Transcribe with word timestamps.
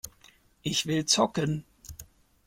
Ich 0.63 0.87
will 0.87 1.05
zocken! 1.05 1.63